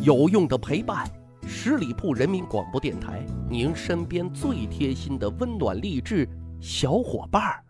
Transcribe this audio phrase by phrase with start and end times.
[0.00, 1.04] 有用的陪伴，
[1.44, 6.28] 十里铺人民广播电台，您身边最贴心的温暖励志
[6.60, 7.60] 小伙伴儿。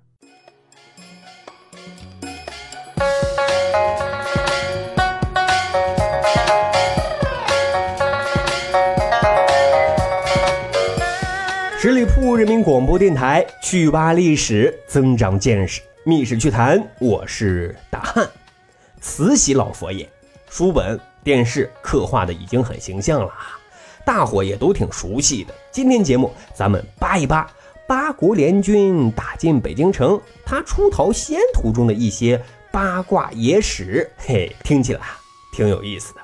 [11.79, 18.29] 十里铺人民广播电台，趣挖历史，增长见识，密室趣谈，我是大汉。
[19.01, 20.07] 慈禧老佛爷，
[20.51, 23.61] 书本、电视刻画的已经很形象了啊，
[24.03, 25.53] 大伙也都挺熟悉的。
[25.71, 27.47] 今天节目咱们扒一扒
[27.87, 35.03] 八国联军打进北京城，他出逃西安途中的一些八卦野史，嘿，听起来
[35.53, 36.21] 挺有意思的。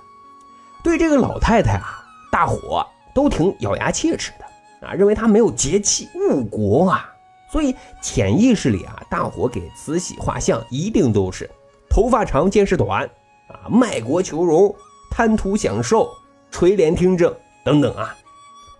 [0.83, 4.89] 对这个老太太啊，大伙都挺咬牙切齿的。
[4.89, 7.13] 啊，认为她没有节气误国啊，
[7.53, 11.51] 所以潜意识里啊，大伙给慈禧画像一定都是
[11.91, 13.05] 头发长见识短
[13.49, 14.75] 啊，卖国求荣、
[15.17, 16.11] 贪图享受、
[16.51, 17.33] 垂帘听政
[17.65, 18.17] 等等啊。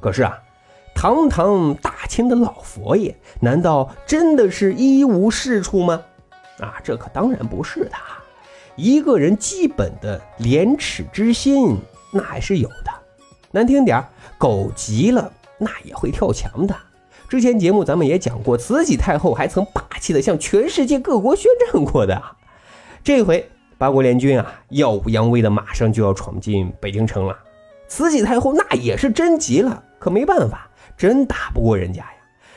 [0.01, 0.37] 可是啊，
[0.93, 6.03] 堂堂大清的老佛爷，难道真的是一无是处吗？
[6.59, 7.93] 啊，这可当然不是的。
[8.75, 11.79] 一个人基本的廉耻之心，
[12.13, 12.91] 那还是有的。
[13.53, 14.05] 难听点
[14.37, 15.33] 狗急了。
[15.57, 16.75] 那也会跳墙的。
[17.29, 22.21] 之前节目咱们也讲过，慈禧太后还曾霸气的向全世界各国宣战过的。
[23.05, 27.37] 这回八国联军啊，耀武扬威的，马上就要闯进北京城了。
[27.89, 32.11] 慈禧太后那也是真急了，可没办法，真打不过人家呀。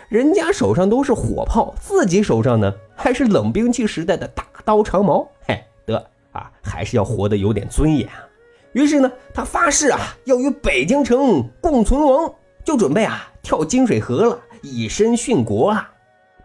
[0.10, 5.28] 人家手上都是火炮，自己手上呢还是冷兵器时代的大刀长矛。
[5.46, 5.98] 嘿，得
[6.32, 8.24] 啊，还是要活得有点尊严啊。
[8.74, 12.34] 于是呢，他发誓啊，要与北京城共存亡。
[12.64, 15.90] 就准备啊跳金水河了，以身殉国啊！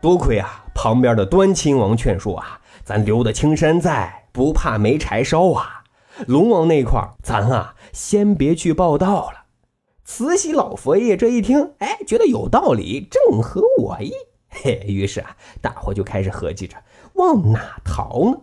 [0.01, 5.84] 多亏啊旁边的端亲王劝说啊，咱留的青山在，不怕没柴烧啊。
[6.27, 9.44] 龙王那块咱啊先别去报道了。
[10.05, 14.12] 慈禧老佛爷这一听，哎，觉得有道理，正合我意。
[14.48, 16.77] 嘿，于是啊，大伙就开始合计着
[17.14, 18.39] 往哪逃呢？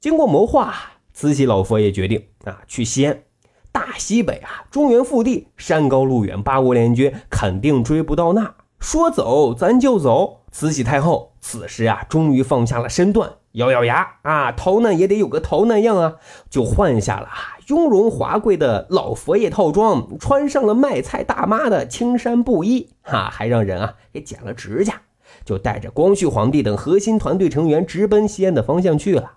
[0.00, 0.74] 经过谋划，
[1.12, 3.22] 慈禧老佛爷决定啊去西安。
[3.70, 8.56] 大西北啊，中原腹地，山高路远，八国联军肯定追不到那。
[8.80, 10.40] 说走咱就走。
[10.50, 16.16] 慈禧太后此时啊，终于放下了身段，咬咬牙啊，逃难也得有个逃难样啊，
[16.48, 17.28] 就换下了
[17.68, 25.02] 雍容华贵的老佛爷套装，穿上了卖菜大妈的青衫布衣，哈，还让人啊给剪了指甲，
[25.44, 29.32] 就带着光绪皇帝等核心团队成员直奔西安的方向去了。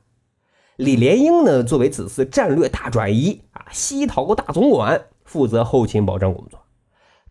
[0.78, 6.59] 李莲英呢，作为此次战略大转移啊西逃大总管，负责后勤保障工作。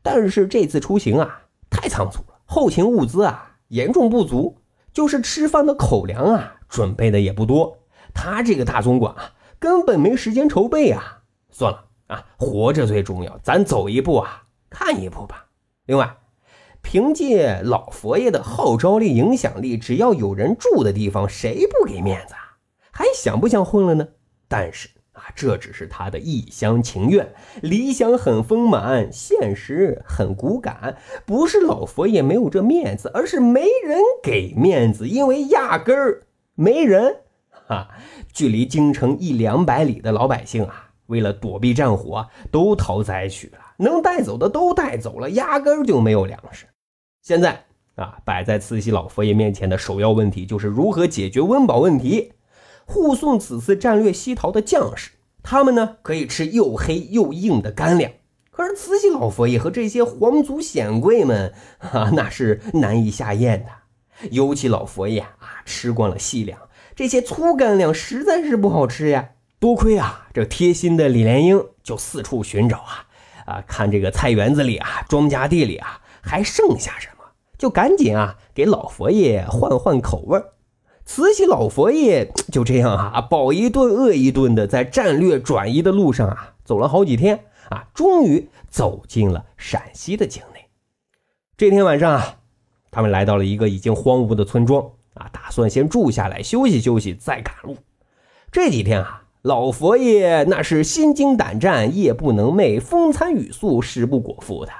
[0.02, 4.58] 但是这次出行啊太仓促了，后勤物资啊严重不足，
[4.94, 7.76] 就是吃饭的口粮啊准备的也不多。
[8.14, 11.22] 他这个大总管啊根本没时间筹备啊。
[11.50, 15.46] 算了啊，活着最重要，咱走一步啊看一步吧。
[15.86, 16.16] 另外，
[16.82, 22.58] 凭借老佛爷的号召力、影响力，只要有人住的地方，谁不给面子啊？
[22.90, 24.08] 还想不想混了呢？
[24.48, 27.32] 但是啊，这只是他的一厢情愿，
[27.62, 30.96] 理想很丰满，现实很骨感。
[31.24, 36.24] 不是老佛爷没有这面子，而是没人给面子，因为压根儿
[36.54, 37.16] 没人。
[37.66, 37.88] 哈，
[38.32, 46.66] 距离京城一两百里的老百姓啊，为了躲避战火，都逃灾区了，能带走的都带走了，压根儿就没有粮食。
[47.22, 47.64] 现在
[47.94, 52.32] 啊，摆在慈禧老佛爷面前的首要问题，就是如何解决温饱问题。
[52.86, 55.10] 护送此次战略西逃的将士，
[55.42, 58.12] 他们呢可以吃又黑又硬的干粮，
[58.50, 64.28] 可是慈禧老佛爷和这些皇族显贵们啊， 那是难以下咽的。
[64.30, 66.58] 尤其老佛爷啊，吃惯了细粮，
[66.94, 69.30] 这些粗干粮实在是不好吃呀。
[69.58, 73.06] 多亏啊，这贴心的李莲英就四处寻找啊，
[73.46, 77.24] 啊，看这个菜园子里啊，庄稼地里啊，还剩下什么，
[77.58, 80.53] 就赶紧啊，给老佛爷换换口味儿。
[81.06, 90.66] 慈禧老佛爷就这样啊，饱一顿饿一顿的，在战略转移的路上啊，走了好几天啊，终于走进了陕西的境内。
[91.56, 92.36] 这天晚上啊，
[92.90, 97.76] 他们来到了一个已经荒芜的村庄啊，打算先住下来休息休息，再赶路。
[98.50, 104.72] 这几天啊，老佛爷那是心惊胆战，夜不能寐，风餐雨宿，食不果腹的，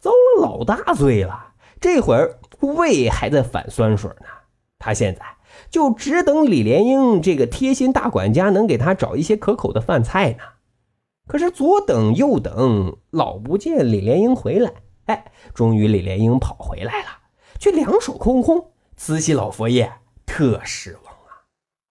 [0.00, 1.52] 遭了老大罪了。
[1.80, 4.26] 这会儿胃还在反酸水呢，
[4.80, 5.22] 他现在。
[5.70, 10.38] 就只等李莲英这个贴心大管家能给他找一些可口的饭菜呢。
[11.26, 14.72] 可是左等右等，老不见李莲英回来。
[15.06, 17.08] 哎，终于李莲英跑回来了，
[17.58, 18.72] 却两手空空。
[18.96, 19.92] 慈禧老佛爷
[20.26, 21.48] 特失望啊。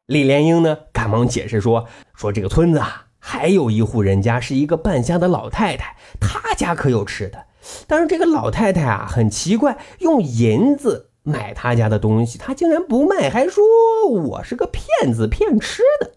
[0.08, 7.46] 李莲英呢，赶忙解释说：“说这个村子啊，还有一户人家是一个半瞎的老太太，她家可有吃的。
[7.88, 13.64] 但是这个老太太啊，很奇怪，用银子买他家的东西，他竟然不卖，还说
[14.08, 16.12] 我是个骗子，骗吃的。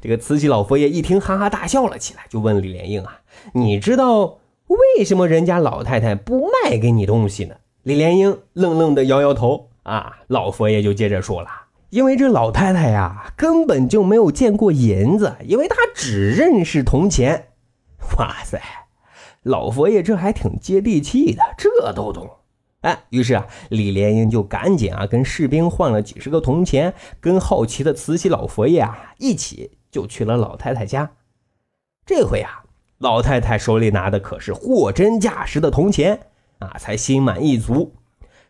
[0.00, 3.20] 这个慈禧老佛爷一听，哈哈大笑了起来，就问李莲英啊
[3.54, 4.38] ：“你知道
[4.68, 9.70] 为什么人家老太太不卖给你东西呢？”李莲英愣愣的摇摇头。
[9.82, 11.48] 啊，老佛爷就接着说了
[11.90, 17.50] ：“因为这老太太呀，根本就没有见过银子，因为她只认识铜钱。”
[18.18, 18.60] 哇塞，
[19.44, 22.28] 老佛爷这还挺接地气的，这都懂。
[22.82, 31.12] 哎，于是啊，李莲英就赶紧啊跟士兵换了几十个铜钱，跟好奇的慈禧老佛爷啊一起就去了老太太家。
[32.04, 32.64] 这回啊，
[32.98, 36.20] 老太太手里拿的可是货真价实的铜钱
[36.58, 37.94] 啊，才心满意足。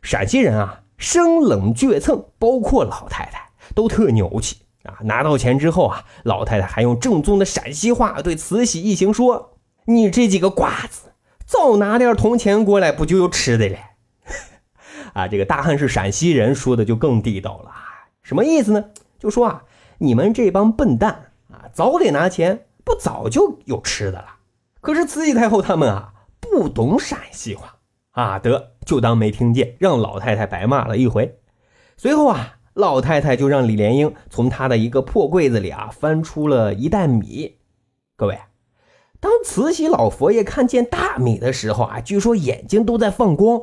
[0.03, 0.83] 陕西人啊。
[0.99, 4.97] 生冷倔蹭，包括老太太都特牛气啊！
[5.03, 11.13] 拿到钱之后啊，老太太还用正宗的陕西话对慈禧一行说：“你这几个瓜子，
[11.45, 13.77] 早拿点铜钱过来，不就有吃的了？”
[15.17, 17.71] 啊，这个大汉是陕西人，说的就更地道了。
[18.23, 18.85] 什么意思呢？
[19.19, 19.65] 就说啊，
[19.97, 24.27] 你们这帮笨蛋啊，早得拿钱，不早就有吃的了。
[24.83, 27.77] 可是慈禧太后他们啊，不懂陕西话。
[28.11, 31.39] 啊，得就当没听见，让老太太白骂了一回。
[31.97, 37.57] 随后啊，老太太就让李莲英从她的一个破柜子里啊翻出了一袋米。
[38.19, 38.39] 各位，
[39.19, 43.59] 当慈禧老佛爷看见大米的时候啊，据说眼睛都在放光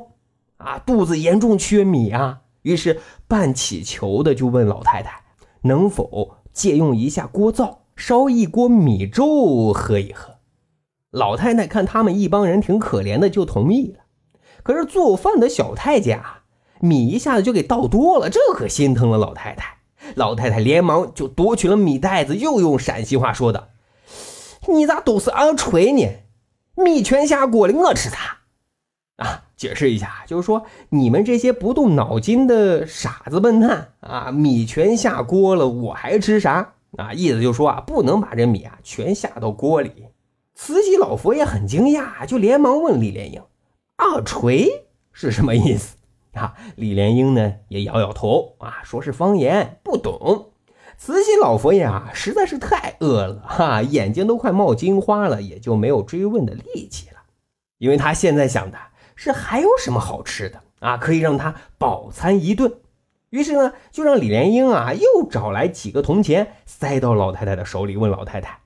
[0.63, 5.21] 啊，肚子严重缺米啊，于是半乞求的就问老太太
[5.63, 10.35] 能否借用一下锅灶，烧一锅米粥喝一喝。
[11.11, 13.99] 老太太看他们一帮人挺可怜的，就同意了。
[14.63, 16.43] 可是做饭的小太监啊，
[16.79, 19.77] 米一下子就给倒多了，这可心疼了老太太。
[20.15, 23.69] 老太太连忙就夺取了米袋子，又用陕西话说道
[24.67, 26.07] ：“你咋都是俺锤呢？
[26.75, 28.17] 米全下锅了，我吃啥？”
[29.17, 36.73] 啊，解释一下，就是说你们这些不动脑筋的傻子笨蛋啊，米全下锅了，我还吃啥？
[36.97, 40.07] 啊，意思就是说啊，不能把这米啊全下到锅里。
[40.53, 43.41] 慈禧老佛爷很惊讶，就连忙问李莲英。
[43.95, 44.69] 二锤
[45.13, 45.95] 是什么意思
[46.33, 46.55] 啊？
[46.75, 50.51] 李莲英呢也摇摇头啊，说是方言，不懂。
[50.97, 57.21] 慈禧老佛爷啊，实在是太饿了哈，眼睛都快冒金花了，也就没有追问的力气了。
[57.77, 58.77] 因为他现在想的
[59.15, 62.73] 是还有什么好吃的啊，可以让他饱餐一顿。
[63.29, 68.59] 于是呢，就让李莲英啊又找来几个铜钱，塞到老太太的手里，问老太太：“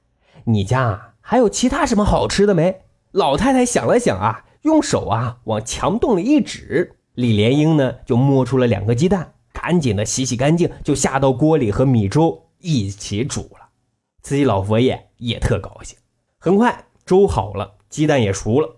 [0.46, 4.44] 你家啊还有其他什么好吃的没？”老太太想了想啊。
[4.64, 13.70] 用手啊往墙洞里一指，李莲英呢就摸出了两个鸡蛋，赶紧的洗洗干净，就下到锅里和米粥一起煮了。
[14.24, 15.98] 慈禧老佛爷也特高兴。
[16.38, 18.77] 很快粥好了，鸡蛋也熟了。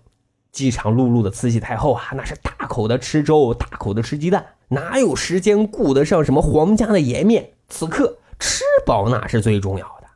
[0.52, 7.52] 饥肠辘辘的慈禧太后啊，那是大口的吃粥，大口的吃鸡蛋，哪有时间顾得上什么皇家的颜面？
[7.68, 10.06] 此刻吃饱那是最重要的。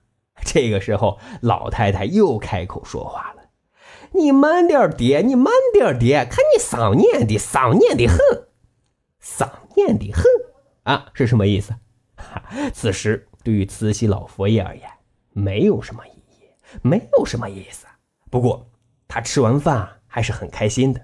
[0.45, 3.43] 这个时候，老太太又开口说话了。
[4.13, 8.19] 你慢点叠，你慢点叠，看你丧念的，丧念的很，
[9.21, 10.25] 丧念的很
[10.83, 11.75] 啊，是什么意思？
[12.73, 14.89] 此时对于慈禧老佛爷而言，
[15.33, 16.45] 没有什么意义，
[16.83, 17.87] 没有什么意思。
[18.31, 18.69] 不过
[19.09, 21.01] 他吃完饭还是很开心的，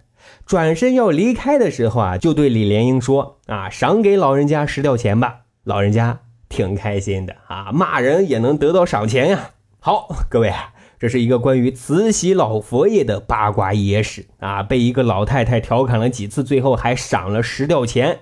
[0.47, 9.50] 转身要离开的时候啊，就对李莲英说：“啊，赏给老人家十吊钱吧。”老人家挺开心的啊，骂人也能得到赏钱呀。
[9.81, 10.52] 好，各位。
[11.00, 14.62] 这是一个关于慈禧老佛爷的八卦野史啊！
[14.62, 18.21] 被一个老太太调侃了几次，最后还赏了十吊钱。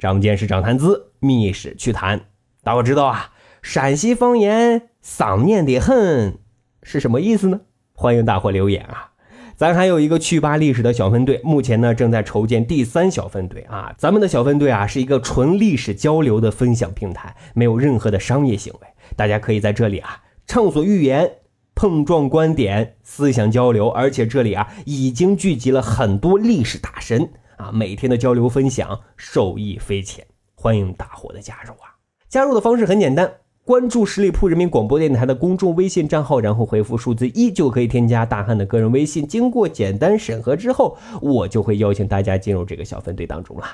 [0.00, 2.22] 长见识，长谈资，密史趣谈。
[2.64, 3.30] 大伙知道啊？
[3.62, 6.40] 陕西方言“丧念的很”
[6.82, 7.60] 是什么意思呢？
[7.94, 9.12] 欢迎大伙留言啊！
[9.56, 13.94] 咱还有一个趣吧历史的小分队，目前呢正在筹建第三小分队啊！
[13.96, 21.30] 咱们的小分队啊是一个纯历史交流的分享平台，没有任何的商业行为，大家可以在这里啊畅所欲言。
[21.78, 32.00] 碰撞观点、思想交流，而且这里啊已经聚集了很多历史大神啊，每天的交流分享受益匪浅，欢迎大伙的加入啊！
[32.30, 33.30] 加入的方式很简单，
[33.66, 39.26] 关注十里铺人民广播电台的公众微信账号，然后回复数字一就可以添加大汉的个人微信。
[39.26, 43.66] 经过简单审核之后，我就会邀请大家进入这个小分队当中了。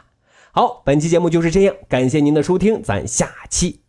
[0.51, 3.81] 好，本期节目就是这样，感谢您的收听，咱下期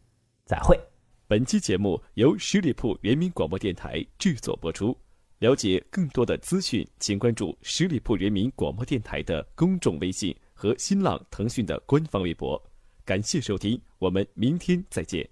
[0.45, 0.77] 再会。
[1.25, 4.93] 本期节目由十里铺人民广播电台制作播出。
[5.39, 12.62] 了解更多的资讯，请关注十里铺人民广播电台的公众微信和新浪、腾讯的官方微博。
[13.05, 15.25] 感谢收听，我们明天再见。